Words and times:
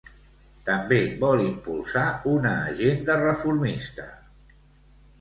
També 0.69 0.97
vol 1.25 1.43
impulsar 1.43 2.07
una 2.33 2.57
agenda 2.73 3.21
reformista. 3.23 4.11